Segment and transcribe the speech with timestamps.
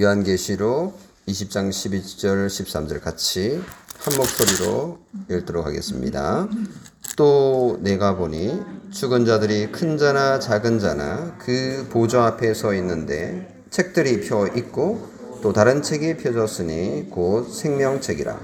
[0.00, 3.62] 요한계시록 20장 12절 13절 같이
[3.98, 4.98] 한 목소리로
[5.30, 6.48] 읽도록 하겠습니다.
[7.14, 8.58] 또 내가 보니
[8.90, 15.06] 죽은 자들이 큰 자나 작은 자나 그 보좌 앞에 서 있는데 책들이 펴 있고
[15.42, 18.40] 또 다른 책이 펴졌으니 곧 생명책이라.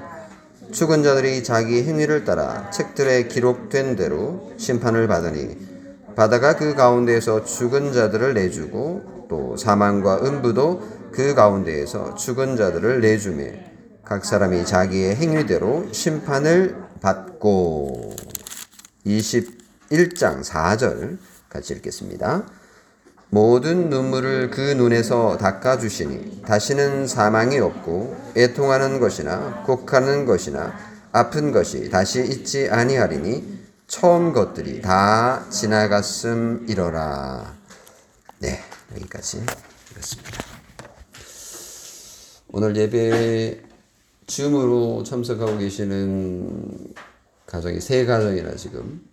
[0.70, 5.56] 죽은 자들이 자기 행위를 따라 책들에 기록된 대로 심판을 받으니
[6.14, 13.64] 바다가 그 가운데에서 죽은 자들을 내주고 또 사망과 음부도 그 가운데에서 죽은 자들을 내주매
[14.04, 18.16] 각 사람이 자기의 행위대로 심판을 받고
[19.06, 21.18] 21장 4절
[21.48, 22.44] 같이 읽겠습니다.
[23.30, 30.72] 모든 눈물을 그 눈에서 닦아주시니 다시는 사망이 없고 애통하는 것이나 곡하는 것이나
[31.12, 37.54] 아픈 것이 다시 있지 아니하리니 처음 것들이 다 지나갔음 이러라.
[38.38, 38.62] 네,
[38.94, 39.44] 여기까지
[39.92, 40.47] 읽었습니다.
[42.50, 43.62] 오늘 예배
[44.26, 46.94] 줌으로 참석하고 계시는
[47.46, 49.06] 가정이 세 가정이나 지금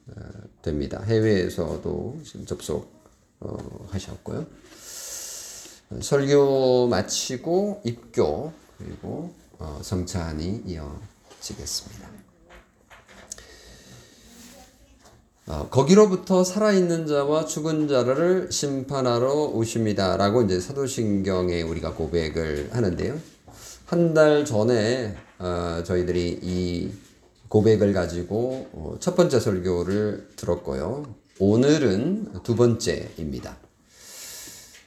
[0.61, 1.01] 됩니다.
[1.03, 2.93] 해외에서도 지금 접속
[3.89, 4.45] 하셨고요.
[6.01, 9.33] 설교 마치고 입교 그리고
[9.81, 12.07] 성찬이 이어지겠습니다.
[12.07, 12.25] 어,
[15.69, 20.17] 거기로부터 살아있는 자와 죽은 자를 심판하러 오십니다.
[20.17, 23.19] 라고 이제 사도신경에 우리가 고백을 하는데요.
[23.85, 26.89] 한 달 전에 어, 저희들이 이
[27.49, 31.05] 고백을 가지고 어, 첫 번째 설교를 들었고요.
[31.37, 33.57] 오늘은 두 번째입니다.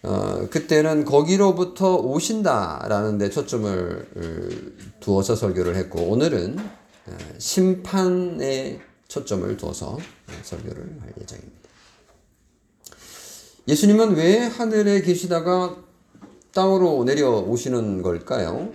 [0.03, 4.07] 어, 그때는 거기로부터 오신다라는 데 초점을
[5.01, 6.57] 두어서 설교를 했고, 오늘은
[7.39, 9.99] 심판에 초점을 두어서
[10.43, 11.69] 설교를 할 예정입니다.
[13.67, 15.77] 예수님은 왜 하늘에 계시다가
[16.53, 18.73] 땅으로 내려오시는 걸까요?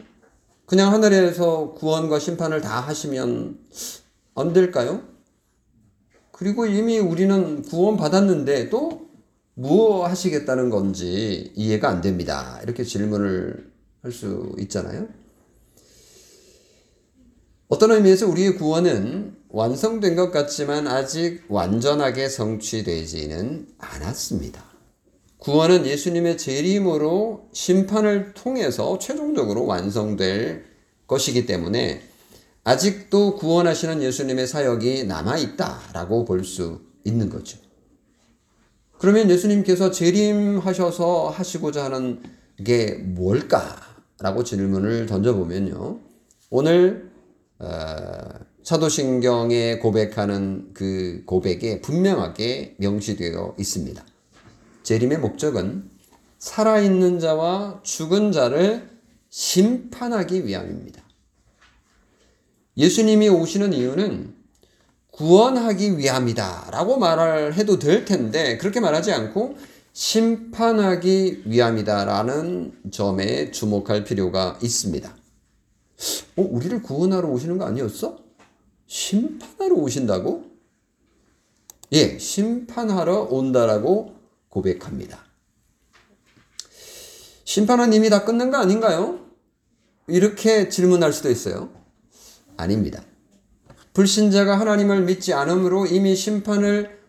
[0.66, 3.60] 그냥 하늘에서 구원과 심판을 다 하시면
[4.36, 5.04] 안 될까요?
[6.32, 9.10] 그리고 이미 우리는 구원 받았는데 또
[9.54, 12.60] 무엇 하시겠다는 건지 이해가 안 됩니다.
[12.64, 15.08] 이렇게 질문을 할 수 있잖아요.
[17.70, 24.64] 어떤 의미에서 우리의 구원은 완성된 것 같지만 아직 완전하게 성취되지는 않았습니다.
[25.38, 30.66] 구원은 예수님의 재림으로 심판을 통해서 최종적으로 완성될
[31.06, 32.02] 것이기 때문에
[32.64, 37.60] 아직도 구원하시는 예수님의 사역이 남아있다라고 볼 수 있는 거죠.
[38.98, 42.24] 그러면 예수님께서 재림하셔서 하시고자 하는
[42.64, 46.00] 게 뭘까라고 질문을 던져보면요.
[46.50, 47.12] 오늘
[47.60, 47.68] 어,
[48.64, 54.06] 사도신경에 고백하는 그 고백에 분명하게 명시되어 있습니다.
[54.84, 55.90] 재림의 목적은
[56.40, 58.90] 살아있는 자와 죽은 자를
[59.30, 61.02] 심판하기 위함입니다.
[62.78, 64.34] 예수님이 오시는 이유는
[65.12, 69.58] 구원하기 위함이다 라고 말을 해도 될 텐데 그렇게 말하지 않고
[69.92, 75.16] 심판하기 위함이다 라는 점에 주목할 필요가 있습니다.
[76.38, 78.24] 어, 우리를 구원하러 오시는 거 아니었어?
[78.94, 80.44] 심판하러 오신다고?
[81.94, 84.14] 예, 심판하러 온다라고
[84.50, 85.18] 고백합니다.
[87.44, 89.20] 심판은 이미 다 끝난 거 아닌가요?
[90.06, 91.72] 이렇게 질문할 수도 있어요.
[92.56, 93.04] 아닙니다.
[93.94, 97.00] 불신자가 하나님을 믿지 않으므로 이미 심판을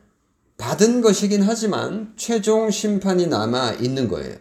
[0.56, 4.36] 받은 것이긴 하지만 최종 심판이 남아 있는 거예요.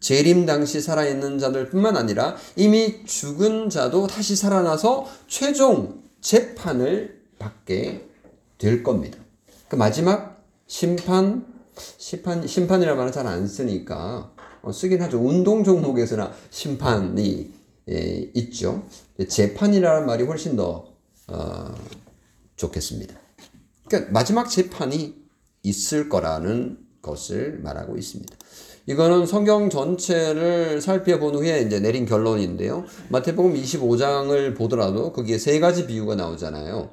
[0.00, 8.08] 재림 당시 살아있는 자들뿐만 아니라 이미 죽은 자도 다시 살아나서 최종 재판을 받게
[8.58, 9.18] 될 겁니다.
[9.68, 11.46] 그 마지막 심판,
[11.98, 14.32] 심판, 심판이라는 말은 잘 안 쓰니까
[14.62, 15.18] 어, 쓰긴 하죠.
[15.18, 17.52] 운동 종목에서나 심판이
[17.88, 18.84] 예, 있죠.
[19.26, 20.92] 재판이라는 말이 훨씬 더
[21.28, 21.74] 어,
[22.56, 23.14] 좋겠습니다.
[23.86, 25.16] 그러니까 마지막 재판이
[25.62, 28.36] 있을 거라는 것을 말하고 있습니다.
[28.86, 32.84] 이거는 성경 전체를 살펴본 후에 이제 내린 결론인데요.
[33.08, 36.90] 마태복음 25장을 보더라도 거기에 세 가지 비유가 나오잖아요.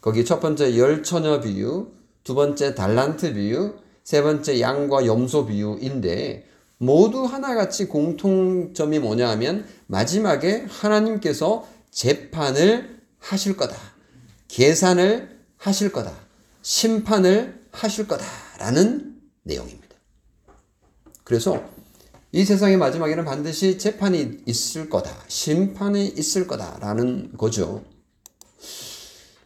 [0.00, 1.88] 거기 첫 번째 열 처녀 비유,
[2.24, 3.74] 두 번째 달란트 비유,
[4.04, 6.46] 세 번째 양과 염소 비유인데
[6.78, 13.76] 모두 하나같이 공통점이 뭐냐 하면 마지막에 하나님께서 재판을 하실 거다.
[14.48, 16.12] 계산을 하실 거다.
[16.62, 19.81] 심판을 하실 거다라는 내용입니다.
[21.32, 21.64] 그래서
[22.30, 25.10] 이 세상의 마지막에는 반드시 재판이 있을 거다.
[25.28, 27.82] 심판이 있을 거다라는 거죠.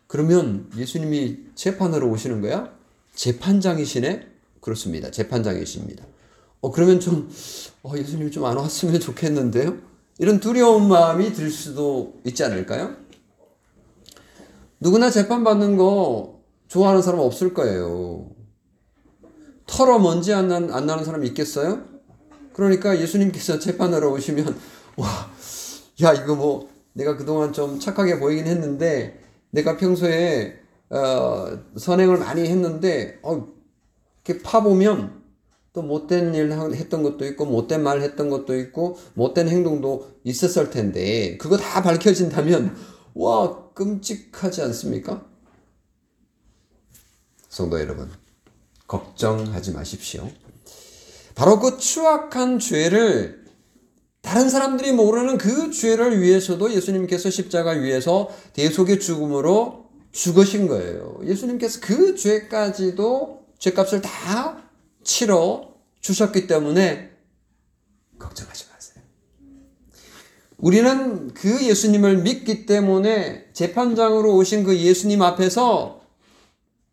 [0.08, 2.72] 그러면 예수님이 재판으로 오시는 거야?
[3.14, 4.26] 재판장이시네?
[4.60, 5.12] 그렇습니다.
[5.12, 6.04] 재판장이십니다.
[6.60, 7.30] 어, 그러면 좀,
[7.84, 9.78] 어, 예수님 좀 안 왔으면 좋겠는데요?
[10.18, 12.96] 이런 두려운 마음이 들 수도 있지 않을까요?
[14.80, 18.34] 누구나 재판받는 거 좋아하는 사람 없을 거예요.
[19.66, 21.82] 털어 먼지 안, 나, 안 나는 사람 있겠어요?
[22.52, 24.56] 그러니까 예수님께서 재판하러 오시면,
[24.96, 25.30] 와,
[26.02, 29.20] 야, 이거 뭐, 내가 그동안 좀 착하게 보이긴 했는데,
[29.50, 30.58] 내가 평소에,
[30.88, 33.46] 어, 선행을 많이 했는데, 어,
[34.24, 35.22] 이렇게 파 보면,
[35.72, 41.36] 또 못된 일 했던 것도 있고, 못된 말 했던 것도 있고, 못된 행동도 있었을 텐데,
[41.36, 42.74] 그거 다 밝혀진다면,
[43.14, 45.26] 와, 끔찍하지 않습니까?
[47.48, 48.10] 성도 여러분,
[48.86, 50.30] 걱정하지 마십시오.
[51.34, 53.44] 바로 그 추악한 죄를
[54.22, 61.20] 다른 사람들이 모르는 그 죄를 위해서도 예수님께서 십자가 위에서 대속의 죽음으로 죽으신 거예요.
[61.24, 64.64] 예수님께서 그 죄까지도 죄값을 다
[65.04, 67.10] 치러 주셨기 때문에
[68.18, 69.04] 걱정하지 마세요.
[70.56, 76.00] 우리는 그 예수님을 믿기 때문에 재판장으로 오신 그 예수님 앞에서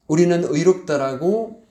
[0.07, 1.62] 우리는 의롭다라고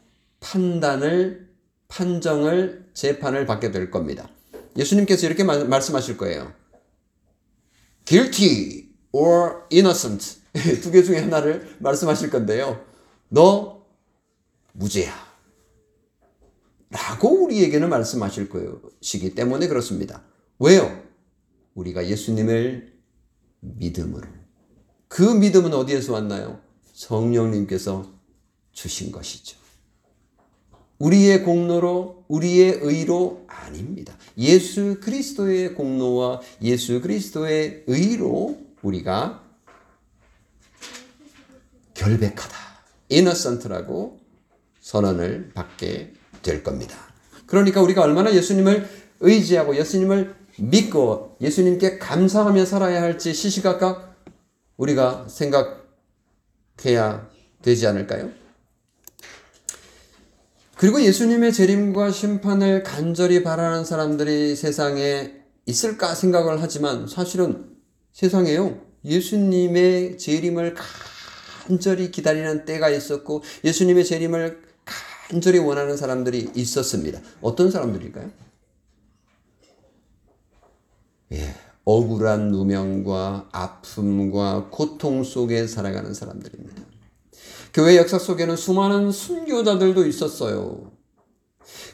[0.43, 1.49] 판단을,
[1.89, 4.29] 판정을, 재판을 받게 될 겁니다.
[4.77, 6.53] 예수님께서 이렇게 마, 말씀하실 거예요.
[8.05, 10.43] guilty or innocent.
[10.83, 12.85] 두 개 중에 하나를 말씀하실 건데요.
[13.29, 13.87] 너
[14.73, 15.15] 무죄야.
[16.91, 20.23] 라고 우리에게는 말씀하실 것이기 때문에 그렇습니다.
[20.59, 21.03] 왜요?
[21.75, 22.93] 우리가 예수님을
[23.61, 24.29] 믿음으로.
[25.09, 26.61] 그 믿음은 어디에서 왔나요?
[26.93, 28.13] 성령님께서
[28.73, 29.62] 주신 것이죠.
[31.03, 34.17] 우리의 공로로, 우리의 의로 아닙니다.
[34.39, 39.43] 예수 그리스도의 공로와 예수 그리스도의 의로 우리가
[41.95, 42.57] 결백하다.
[43.11, 44.21] innocent라고
[44.81, 46.97] 선언을 받게 될 겁니다.
[47.47, 48.89] 그러니까 우리가 얼마나 예수님을
[49.19, 54.15] 의지하고 예수님을 믿고 예수님께 감사하며 살아야 할지 시시각각
[54.77, 57.29] 우리가 생각해야
[57.61, 58.42] 되지 않을까요?
[60.83, 65.31] 그리고 예수님의 재림과 심판을 간절히 바라는 사람들이 세상에
[65.65, 67.77] 있을까 생각을 하지만 사실은
[68.13, 68.81] 세상에요.
[69.05, 74.61] 예수님의 재림을 간절히 기다리는 때가 있었고 예수님의 재림을
[75.31, 77.21] 간절히 원하는 사람들이 있었습니다.
[77.41, 78.29] 어떤 사람들일까요?
[81.31, 81.55] 예,
[81.85, 86.82] 억울한 누명과 아픔과 고통 속에 살아가는 사람들입니다.
[87.73, 90.93] 교회 역사 속에는 수많은 순교자들도 있었어요.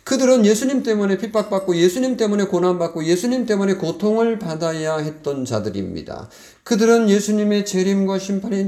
[0.04, 6.30] 그들은 예수님 때문에 핍박받고 예수님 때문에 고난받고 예수님 때문에 고통을 받아야 했던 자들입니다.
[6.64, 8.66] 그들은 예수님의 재림과 심판이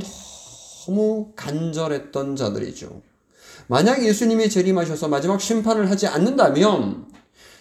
[0.86, 3.00] 너무 간절했던 자들이죠.
[3.68, 7.06] 만약 예수님이 재림하셔서 마지막 심판을 하지 않는다면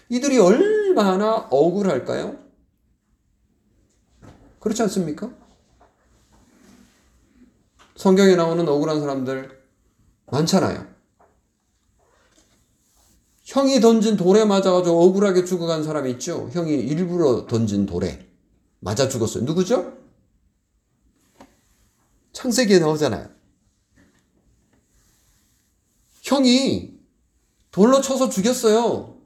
[0.09, 2.37] 이들이 얼마나 억울할까요?
[4.59, 5.31] 그렇지 않습니까?
[7.99, 9.61] 성경에 나오는 억울한 사람들
[10.27, 10.87] 많잖아요.
[13.43, 16.47] 형이 던진 돌에 맞아가지고 억울하게 죽어간 사람 있죠?
[16.53, 18.25] 형이 일부러 던진 돌에
[18.79, 19.43] 맞아 죽었어요.
[19.43, 19.97] 누구죠?
[22.31, 23.27] 창세기에 나오잖아요.
[26.23, 26.97] 형이
[27.69, 29.17] 돌로 쳐서 죽였어요.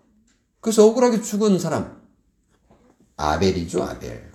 [0.61, 2.01] 그래서 억울하게 죽은 사람.
[3.17, 4.31] 아벨이죠, 아벨.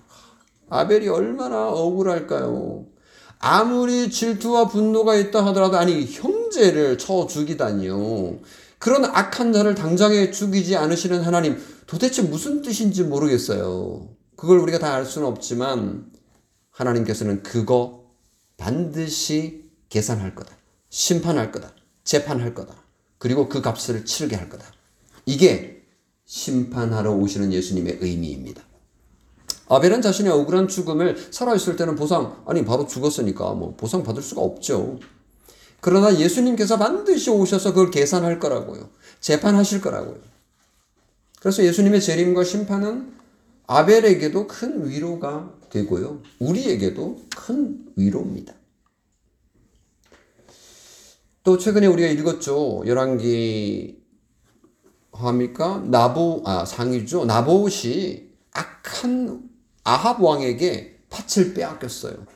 [0.69, 2.98] 아벨이 얼마나 억울할까요?
[3.39, 8.41] 아무리 질투와 분노가 있다 하더라도 아니 형제를 쳐 죽이다니요.
[8.79, 14.09] 그런 악한 자를 당장에 죽이지 않으시는 하나님 도대체 무슨 뜻인지 모르겠어요.
[14.37, 16.11] 그걸 우리가 다 알 수는 없지만
[16.71, 18.05] 하나님께서는 그거
[18.57, 20.57] 반드시 계산할 거다.
[20.91, 21.73] 심판할 거다.
[22.05, 22.75] 재판할 거다.
[23.19, 24.65] 그리고 그 값을 치르게 할 거다.
[25.27, 25.83] 이게
[26.25, 28.63] 심판하러 오시는 예수님의 의미입니다.
[29.69, 34.99] 아벨은 자신의 억울한 죽음을 살아있을 때는 보상, 아니, 바로 죽었으니까 뭐 보상 받을 수가 없죠.
[35.81, 38.89] 그러나 예수님께서 반드시 오셔서 그걸 계산할 거라고요.
[39.21, 40.19] 재판하실 거라고요.
[41.41, 43.13] 그래서 예수님의 재림과 심판은
[43.67, 46.23] 아벨에게도 큰 위로가 되고요.
[46.39, 48.55] 우리에게도 큰 위로입니다.
[51.45, 52.83] 또 최근에 우리가 읽었죠.
[52.87, 54.03] 열왕기
[55.13, 55.83] 합니까?
[55.87, 57.25] 나보 아 상이죠.
[57.25, 59.48] 나보옷이 악한
[59.89, 62.27] 아합 왕에게 팥을 빼앗겼어요.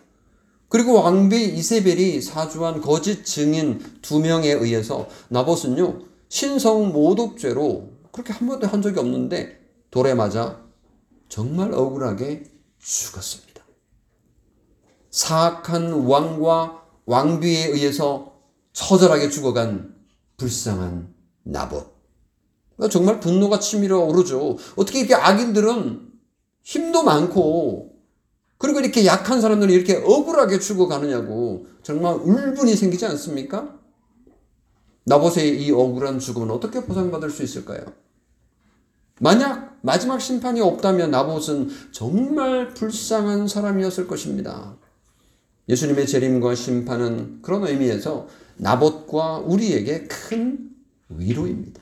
[0.71, 8.66] 그리고 왕비 이세벨이 사주한 거짓 증인 두 명에 의해서 나봇은요 신성 모독죄로 그렇게 한 번도
[8.66, 10.62] 한 적이 없는데 돌에 맞아
[11.28, 12.44] 정말 억울하게
[12.78, 13.62] 죽었습니다.
[15.11, 18.32] 사악한 왕과 왕비에 의해서
[18.73, 19.94] 처절하게 죽어간
[20.38, 21.92] 불쌍한 나봇.
[22.90, 24.56] 정말 분노가 치밀어 오르죠.
[24.76, 26.12] 어떻게 이렇게 악인들은
[26.62, 27.92] 힘도 많고
[28.59, 33.78] 그리고 이렇게 약한 사람들이 이렇게 억울하게 죽어가느냐고 정말 울분이 생기지 않습니까?
[35.04, 37.85] 나봇의 이 억울한 죽음은 어떻게 보상받을 수 있을까요?
[39.19, 44.76] 만약 마지막 심판이 없다면 나봇은 정말 불쌍한 사람이었을 것입니다.
[45.69, 50.71] 예수님의 재림과 심판은 그런 의미에서 나봇과 우리에게 큰
[51.09, 51.81] 위로입니다.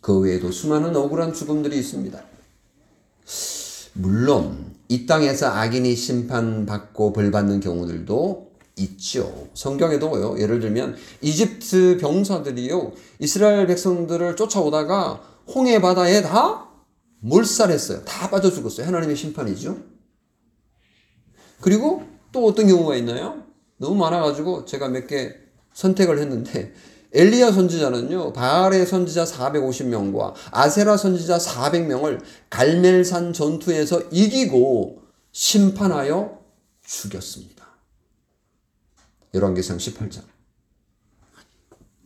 [0.00, 2.33] 그 외에도 수많은 억울한 죽음들이 있습니다.
[3.94, 9.48] 물론 이 땅에서 악인이 심판받고 벌받는 경우들도 있죠.
[9.54, 10.40] 성경에도요.
[10.40, 12.92] 예를 들면 이집트 병사들이요.
[13.20, 15.22] 이스라엘 백성들을 쫓아오다가
[15.54, 16.68] 홍해 바다에 다
[17.20, 18.04] 몰살했어요.
[18.04, 18.86] 다 빠져 죽었어요.
[18.86, 19.78] 하나님의 심판이죠.
[21.60, 23.42] 그리고 또 어떤 경우가 있나요?
[23.78, 25.32] 너무 많아가지고 제가 몇 개
[25.72, 26.72] 선택을 했는데
[27.14, 36.40] 엘리야 선지자는요, 바알의 선지자 450명과 아세라 선지자 400명을 갈멜산 전투에서 이기고 심판하여
[36.84, 37.64] 죽였습니다.
[39.32, 40.22] 열왕기상 18장.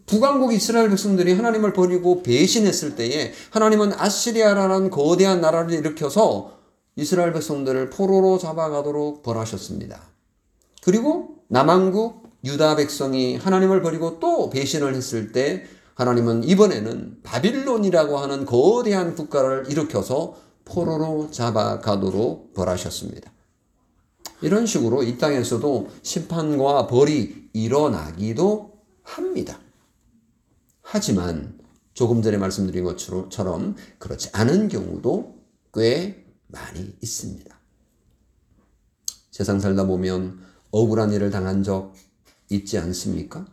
[0.07, 6.59] 북왕국 이스라엘 백성들이 하나님을 버리고 배신했을 때에 하나님은 아시리아라는 거대한 나라를 일으켜서
[6.97, 10.01] 이스라엘 백성들을 포로로 잡아가도록 벌하셨습니다.
[10.83, 15.65] 그리고 남왕국 유다 백성이 하나님을 버리고 또 배신을 했을 때
[15.95, 23.33] 하나님은 이번에는 바빌론이라고 하는 거대한 국가를 일으켜서 포로로 잡아가도록 벌하셨습니다.
[24.43, 29.59] 이런 식으로 이 땅에서도 심판과 벌이 일어나기도 합니다.
[30.83, 31.59] 하지만
[31.95, 35.35] 조금 전에 말씀드린 것처럼 그렇지 않은 경우도
[35.75, 37.59] 꽤 많이 있습니다.
[39.33, 40.39] 세상 살다 보면
[40.71, 41.93] 억울한 일을 당한 적
[42.51, 43.47] 있지 않습니까?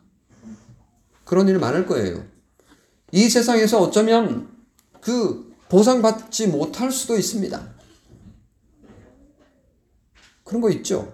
[1.24, 2.24] 그런 일 많을 거예요.
[3.12, 4.48] 이 세상에서 어쩌면
[5.00, 7.74] 그 보상받지 못할 수도 있습니다.
[10.44, 11.12] 그런 거 있죠.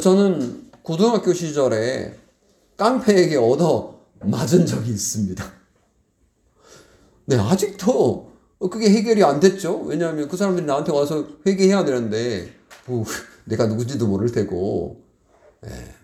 [0.00, 2.18] 저는 고등학교 시절에
[2.76, 5.44] 깡패에게 얻어 맞은 적이 있습니다.
[7.26, 8.32] 네, 아직도
[8.70, 9.82] 그게 해결이 안 됐죠.
[9.82, 12.52] 왜냐하면 그 사람들이 나한테 와서 회개해야 되는데,
[12.86, 13.04] 뭐,
[13.44, 15.04] 내가 누구지도 모를 테고,
[15.60, 15.97] 네.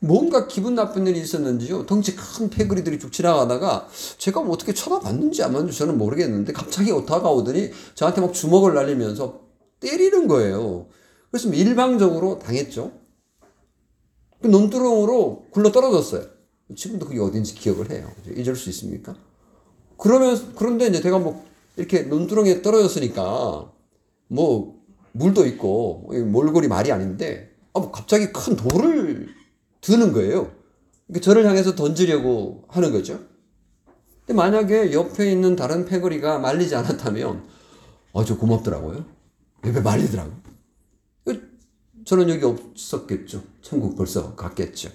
[0.00, 1.86] 뭔가 기분 나쁜 일이 있었는지요.
[1.86, 3.88] 덩치 큰 패거리들이 쭉 지나가다가
[4.18, 9.40] 제가 뭐 어떻게 쳐다봤는지 안 봤는지 저는 모르겠는데 갑자기 다가오더니 저한테 막 주먹을 날리면서
[9.80, 10.86] 때리는 거예요.
[11.30, 12.92] 그래서 일방적으로 당했죠.
[14.40, 16.24] 그 논두렁으로 굴러 떨어졌어요.
[16.74, 18.10] 지금도 그게 어딘지 기억을 해요.
[18.36, 19.14] 잊을 수 있습니까?
[19.96, 21.44] 그러면, 그런데 이제 제가 뭐
[21.76, 23.72] 이렇게 논두렁에 떨어졌으니까
[24.28, 29.35] 뭐 물도 있고 몰골이 말이 아닌데 아, 뭐 갑자기 큰 돌을
[29.86, 30.52] 드는 거예요.
[31.06, 33.20] 그러니까 저를 향해서 던지려고 하는 거죠.
[34.26, 37.44] 근데 만약에 옆에 있는 다른 패거리가 말리지 않았다면
[38.12, 39.04] 아주 고맙더라고요.
[39.64, 40.32] 옆에 말리더라고.
[42.04, 43.44] 저는 여기 없었겠죠.
[43.62, 44.90] 천국 벌써 갔겠죠.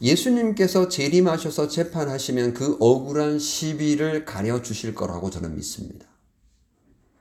[0.00, 6.06] 예수님께서 재림하셔서 재판하시면 그 억울한 시비를 가려 주실 거라고 저는 믿습니다.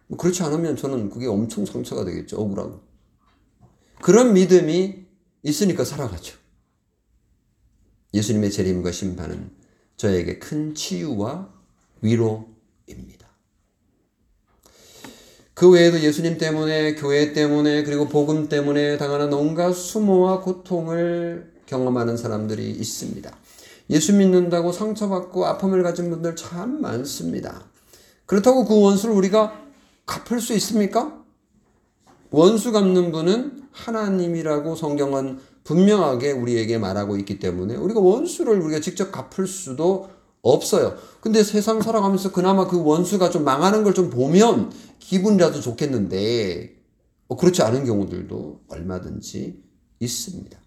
[0.08, 2.38] 뭐 그렇지 않으면 저는 그게 엄청 상처가 되겠죠.
[2.38, 2.82] 억울하고.
[4.02, 5.07] 그런 믿음이
[5.48, 6.38] 있으니까 살아가죠.
[8.14, 9.52] 예수님의 재림과 심판은
[9.96, 11.50] 저에게 큰 치유와
[12.02, 13.28] 위로입니다.
[15.54, 22.70] 그 외에도 예수님 때문에, 교회 때문에, 그리고 복음 때문에 당하는 온갖 수모와 고통을 경험하는 사람들이
[22.70, 23.36] 있습니다.
[23.90, 27.64] 예수 믿는다고 상처받고 아픔을 가진 분들 참 많습니다.
[28.26, 29.66] 그렇다고 그 원수를 우리가
[30.06, 31.24] 갚을 수 있습니까?
[32.30, 39.48] 원수 갚는 분은 하나님이라고 성경은 분명하게 우리에게 말하고 있기 때문에 우리가 원수를 우리가 직접 갚을
[39.48, 40.10] 수도
[40.42, 40.96] 없어요.
[41.20, 46.76] 근데 세상 살아가면서 그나마 그 원수가 좀 망하는 걸 좀 보면 기분이라도 좋겠는데
[47.28, 49.62] 어, 그렇지 않은 경우들도 얼마든지
[50.00, 50.60] 있습니다.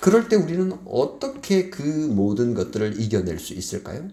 [0.00, 4.08] 그럴 때 우리는 어떻게 그 모든 것들을 이겨낼 수 있을까요?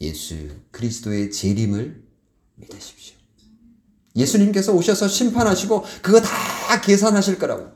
[0.00, 0.34] 예수
[0.70, 2.02] 그리스도의 재림을
[2.56, 3.13] 믿으십시오.
[4.16, 7.72] 예수님께서 오셔서 심판하시고 그거 다 계산하실 거라고.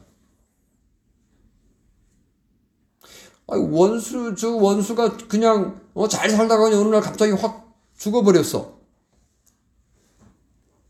[3.46, 8.78] 원수주 원수가 그냥 어, 잘 살다가 어느 날 갑자기 확 죽어버렸어.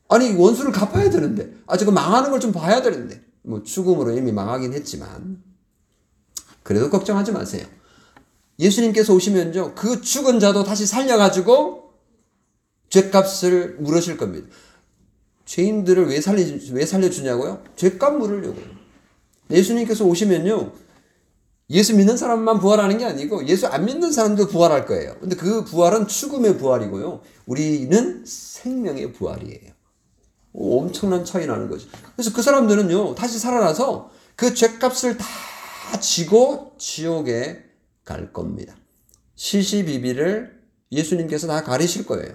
[0.09, 4.73] 아니 원수를 갚아야 되는데 아 지금 망하는 걸 좀 봐야 되는데 뭐 죽음으로 이미 망하긴
[4.73, 5.43] 했지만
[6.63, 7.67] 그래도 걱정하지 마세요.
[8.59, 11.93] 예수님께서 오시면요 그 죽은 자도 다시 살려가지고
[12.91, 14.49] 죄값을 물으실 겁니다.
[15.49, 17.65] 죄인들을 왜 살리 왜 살려주냐고요?
[17.75, 18.61] 죄값 물으려고.
[19.51, 20.73] 예수님께서 오시면요
[21.71, 25.17] 예수 믿는 사람만 부활하는 게 아니고 예수 안 믿는 사람도 부활할 거예요.
[25.21, 27.23] 근데 그 부활은 죽음의 부활이고요.
[27.47, 29.73] 우리는 생명의 부활이에요.
[30.53, 31.89] 오, 엄청난 차이 나는 거죠.
[32.15, 35.27] 그래서 그 사람들은요, 다시 살아나서 그 죄값을 다
[36.01, 37.65] 지고 지옥에
[38.05, 38.75] 갈 겁니다.
[39.35, 40.59] 시시비비를
[40.91, 42.35] 예수님께서 다 가리실 거예요.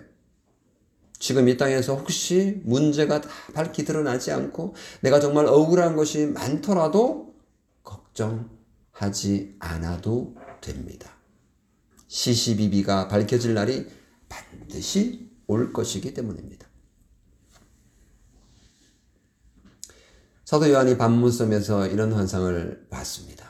[1.23, 7.33] 지금 이 땅에서 혹시 문제가 다 밝히 드러나지 않고 내가 정말 억울한 것이 많더라도
[7.81, 11.15] 걱정하지 않아도 됩니다.
[12.09, 13.87] 시시비비가 밝혀질 날이
[14.27, 16.67] 반드시 올 것이기 때문입니다.
[20.43, 23.47] 사도 요한이 반문섬에서 이런 환상을 봤습니다.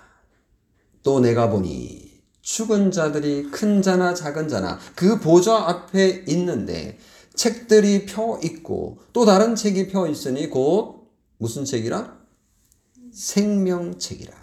[1.01, 7.00] 또 내가 보니 죽은 자들이 큰 자나 작은 자나 그 보좌 앞에 있는데
[7.36, 12.18] 책들이 펴 있고 또 다른 책이 펴 있으니 곧 무슨 책이라?
[13.12, 14.34] 생명책이라.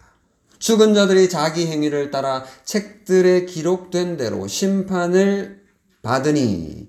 [0.58, 5.64] 죽은 자들이 자기 행위를 따라 책들에 기록된 대로 심판을
[6.02, 6.88] 받으니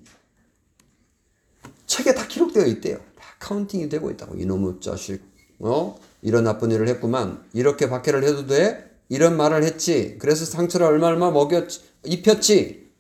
[1.86, 2.98] 책에 다 기록되어 있대요.
[3.18, 4.36] 다 카운팅이 되고 있다고.
[4.36, 5.22] 이놈의 자식,
[5.60, 5.98] 어?
[6.22, 7.44] 이런 나쁜 일을 했구만.
[7.54, 8.90] 이렇게 박해를 해도 돼?
[9.10, 10.18] 이런 말을 했지.
[10.20, 11.68] 그래서 상처를 얼마 얼마 먹였,
[12.06, 12.91] 입혔지.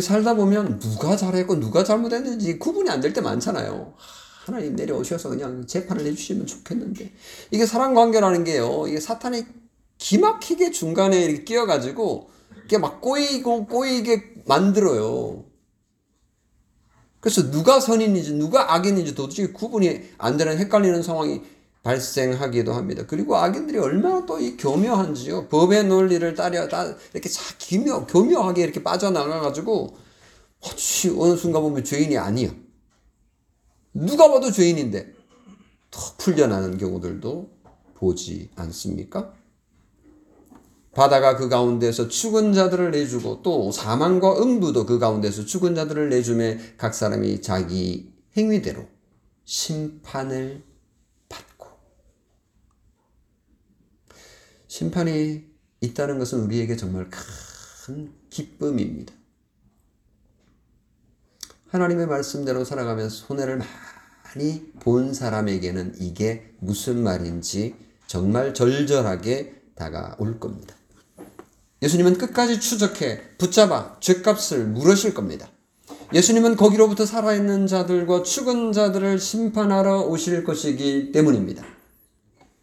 [0.00, 3.94] 살다 보면 누가 잘했고 누가 잘못했는지 구분이 안 될 때 많잖아요.
[4.44, 7.12] 하나님 내려오셔서 그냥 재판을 해주시면 좋겠는데
[7.50, 8.84] 이게 사람 관계라는 게요.
[8.88, 9.44] 이게 사탄이
[9.98, 12.30] 기막히게 중간에 이렇게 끼어가지고
[12.66, 15.44] 이게 막 꼬이고 꼬이게 만들어요.
[17.20, 21.40] 그래서 누가 선인인지 누가 악인인지 도저히 구분이 안 되는 헷갈리는 상황이
[21.84, 23.04] 발생하기도 합니다.
[23.06, 25.48] 그리고 악인들이 얼마나 또 이 교묘한지요.
[25.48, 29.96] 법의 논리를 따려 따 이렇게 자 기묘 교묘하게 이렇게 빠져나가 가지고
[30.60, 32.50] 어찌 어느 순간 보면 죄인이 아니야.
[33.92, 35.12] 누가 봐도 죄인인데
[35.90, 37.50] 더 풀려나는 경우들도
[37.94, 39.32] 보지 않습니까?
[40.92, 46.94] 바다가 그 가운데서 죽은 자들을 내주고 또 사망과 음부도 그 가운데서 죽은 자들을 내주매 각
[46.94, 48.86] 사람이 자기 행위대로
[49.44, 50.62] 심판을
[51.28, 51.68] 받고
[54.74, 55.44] 심판이
[55.82, 59.14] 있다는 것은 우리에게 정말 큰 기쁨입니다.
[61.68, 63.60] 하나님의 말씀대로 살아가면서 손해를
[64.24, 67.76] 많이 본 사람에게는 이게 무슨 말인지
[68.08, 70.74] 정말 절절하게 다가올 겁니다.
[71.80, 75.48] 예수님은 끝까지 추적해 붙잡아 죄값을 물으실 겁니다.
[76.12, 81.64] 예수님은 거기로부터 살아있는 자들과 죽은 자들을 심판하러 오실 것이기 때문입니다.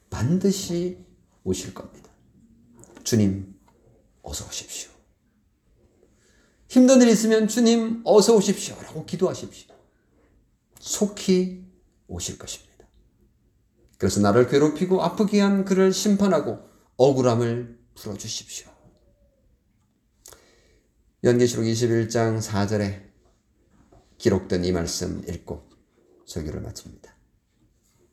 [0.10, 0.97] 반드시
[1.45, 2.01] 오실 겁니다.
[3.04, 3.56] 주님,
[4.22, 4.92] 어서 오십시오.
[6.70, 8.76] 힘든 일 있으면 주님, 어서 오십시오.
[8.82, 9.76] 라고 기도하십시오.
[10.80, 11.66] 속히
[12.08, 12.72] 오실 것입니다.
[13.98, 16.60] 그래서 나를 괴롭히고 아프게 한 그를 심판하고
[16.98, 18.70] 억울함을 풀어주십시오.
[21.24, 23.12] 연계시록 21장 4절에
[24.18, 25.70] 기록된 이 말씀 읽고
[26.26, 27.16] 설교를 마칩니다.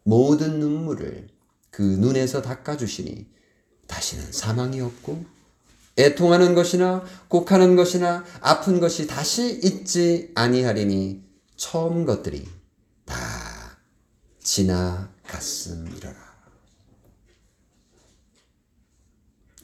[0.03, 1.29] 모든 눈물을
[1.71, 3.31] 그 눈에서 닦아주시니
[3.89, 5.25] 다시는 사망이 없고
[5.99, 11.25] 애통하는 것이나 곡하는 것이나 아픈 것이 다시 있지 아니하리니
[11.57, 12.49] 처음 것들이
[13.05, 13.17] 다
[14.39, 16.15] 지나갔음이라.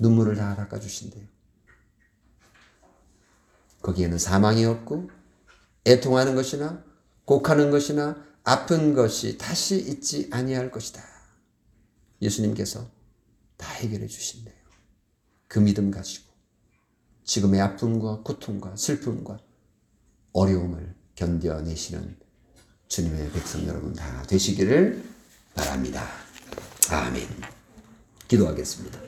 [0.01, 1.25] 눈물을 다 닦아 주신대요.
[3.83, 5.09] 거기에는 사망이 없고
[5.87, 6.83] 애통하는 것이나
[7.27, 11.03] 곡하는 것이나 아픈 것이 다시 있지 아니할 것이다.
[12.21, 12.91] 예수님께서
[13.57, 14.55] 다 해결해 주신대요.
[15.49, 16.33] 그 믿음 가지고
[17.25, 19.39] 지금의 아픔과 고통과 슬픔과
[20.33, 22.19] 어려움을 견뎌내시는
[22.89, 25.03] 주님의 백성 여러분 다 되시기를
[25.55, 26.07] 바랍니다.
[26.91, 27.29] 아멘.
[28.29, 28.99] 기도하겠습니다.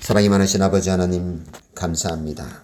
[0.00, 2.63] 사랑이 많으신 아버지 하나님 감사합니다.